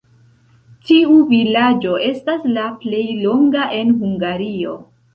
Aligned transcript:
Tiu 0.89 1.17
vilaĝo 1.33 2.01
estas 2.07 2.49
la 2.57 2.65
plej 2.83 3.05
longa 3.23 3.71
en 3.85 3.97
Hungario. 4.03 4.79